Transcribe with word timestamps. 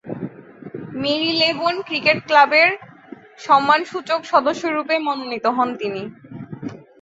Marylebone 1.01 1.75
cricket 1.87 2.17
ক্লাবের 2.27 2.69
সম্মানসূচক 3.39 4.19
সদস্যরূপে 4.31 4.95
মনোনীত 5.07 5.45
হন 5.57 5.69
তিনি। 5.81 6.01